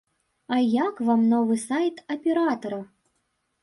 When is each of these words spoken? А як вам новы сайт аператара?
А 0.55 0.57
як 0.87 0.95
вам 1.11 1.21
новы 1.35 1.61
сайт 1.69 2.05
аператара? 2.17 2.85